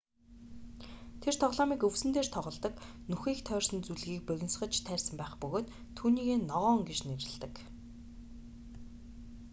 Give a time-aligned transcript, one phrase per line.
[1.21, 2.75] тэр тоглоомыг өвсөн дээр тоголдог
[3.11, 7.53] нүхийг тойрсон зүлгийг богинсгож тайрсан байх бөгөөд түүнийгээ ногоон гэж нэрэлдэг